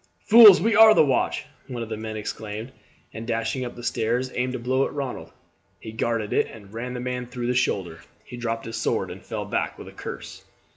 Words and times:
"Fools! 0.25 0.59
We 0.59 0.75
are 0.75 0.95
the 0.95 1.05
watch," 1.05 1.45
one 1.67 1.83
of 1.83 1.89
the 1.89 1.95
men 1.95 2.17
exclaimed, 2.17 2.71
and, 3.13 3.27
dashing 3.27 3.63
up 3.63 3.75
the 3.75 3.83
stairs, 3.83 4.31
aimed 4.33 4.55
a 4.55 4.57
blow 4.57 4.87
at 4.87 4.93
Ronald. 4.93 5.31
He 5.79 5.91
guarded 5.91 6.33
it 6.33 6.47
and 6.47 6.73
ran 6.73 6.95
the 6.95 6.99
man 6.99 7.27
through 7.27 7.45
the 7.45 7.53
shoulder. 7.53 8.01
He 8.23 8.35
dropped 8.35 8.65
his 8.65 8.77
sword 8.77 9.11
and 9.11 9.23
fell 9.23 9.45
back 9.45 9.77
with 9.77 9.87
a 9.87 9.91
curse. 9.91 10.43